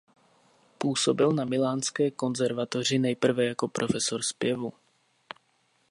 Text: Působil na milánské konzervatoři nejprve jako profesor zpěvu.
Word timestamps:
Působil 0.77 1.31
na 1.31 1.45
milánské 1.45 2.11
konzervatoři 2.11 2.99
nejprve 2.99 3.45
jako 3.45 3.67
profesor 3.67 4.21
zpěvu. 4.23 4.73